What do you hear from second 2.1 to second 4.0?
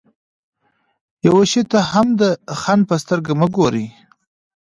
د خنډ په سترګه مه ګورئ.